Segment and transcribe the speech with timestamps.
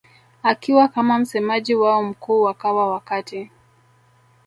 [0.43, 3.51] akiwa kama msemaji wao mkuu wakawa wakati